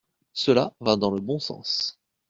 Cela 0.33 0.73
va 0.79 0.95
dans 0.97 1.11
le 1.11 1.21
bon 1.21 1.37
sens. 1.37 1.99